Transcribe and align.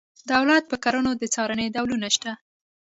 دولت 0.31 0.63
په 0.71 0.77
کړنو 0.83 1.11
د 1.15 1.23
څارنې 1.33 1.67
ډولونه 1.75 2.07
شته. 2.15 2.31